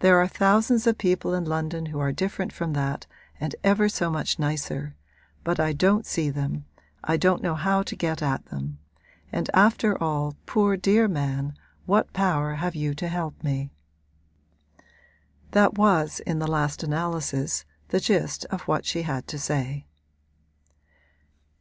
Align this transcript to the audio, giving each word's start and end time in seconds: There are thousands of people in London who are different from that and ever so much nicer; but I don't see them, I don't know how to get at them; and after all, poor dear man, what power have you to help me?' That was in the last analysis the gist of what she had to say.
There 0.00 0.18
are 0.18 0.26
thousands 0.26 0.88
of 0.88 0.98
people 0.98 1.34
in 1.34 1.44
London 1.44 1.86
who 1.86 2.00
are 2.00 2.10
different 2.10 2.52
from 2.52 2.72
that 2.72 3.06
and 3.38 3.54
ever 3.62 3.88
so 3.88 4.10
much 4.10 4.36
nicer; 4.40 4.96
but 5.44 5.60
I 5.60 5.72
don't 5.72 6.04
see 6.04 6.30
them, 6.30 6.64
I 7.04 7.16
don't 7.16 7.44
know 7.44 7.54
how 7.54 7.84
to 7.84 7.94
get 7.94 8.22
at 8.24 8.44
them; 8.46 8.80
and 9.30 9.48
after 9.54 9.96
all, 10.02 10.34
poor 10.46 10.76
dear 10.76 11.06
man, 11.06 11.54
what 11.86 12.12
power 12.12 12.54
have 12.54 12.74
you 12.74 12.92
to 12.96 13.06
help 13.06 13.40
me?' 13.44 13.70
That 15.52 15.78
was 15.78 16.18
in 16.26 16.40
the 16.40 16.50
last 16.50 16.82
analysis 16.82 17.64
the 17.90 18.00
gist 18.00 18.44
of 18.46 18.62
what 18.62 18.84
she 18.84 19.02
had 19.02 19.28
to 19.28 19.38
say. 19.38 19.86